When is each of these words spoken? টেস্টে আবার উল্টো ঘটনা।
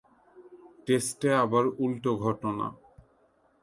টেস্টে 0.85 1.29
আবার 1.43 1.63
উল্টো 1.79 2.11
ঘটনা। 2.17 2.67